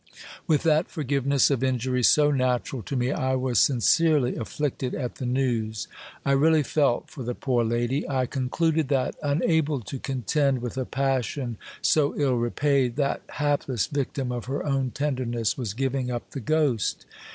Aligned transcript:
With 0.47 0.63
that 0.63 0.89
forgiveness 0.89 1.51
of 1.51 1.63
injuries 1.63 2.09
so 2.09 2.31
natural 2.31 2.81
to 2.81 2.95
me, 2.95 3.11
I 3.11 3.35
was 3.35 3.59
sincerely 3.59 4.35
afflicted 4.35 4.95
at 4.95 5.17
the 5.17 5.27
news. 5.27 5.87
I 6.25 6.31
really 6.31 6.63
felt 6.63 7.11
for 7.11 7.21
the 7.21 7.35
poor 7.35 7.63
lady. 7.63 8.09
I 8.09 8.25
con 8.25 8.49
cluded 8.49 8.87
that, 8.87 9.15
unable 9.21 9.79
to 9.81 9.99
contend 9.99 10.59
with 10.63 10.75
a 10.75 10.85
passion 10.85 11.57
so 11.83 12.15
ill 12.17 12.33
repaid, 12.37 12.95
that 12.95 13.21
hapless 13.29 13.85
victim 13.85 14.31
of 14.31 14.45
her 14.45 14.65
own 14.65 14.89
tenderness 14.89 15.55
was 15.55 15.75
giving 15.75 16.09
up 16.09 16.31
the 16.31 16.39
ghost. 16.39 17.05